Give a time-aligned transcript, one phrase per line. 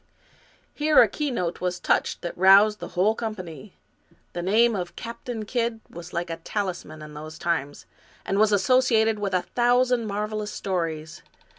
[0.73, 3.73] Here a keynote was touched that roused the whole com pany.
[4.33, 7.85] The name of Captain Kidd was like a talisman in those times,
[8.25, 11.21] and was associated with a thousand marvelous stories.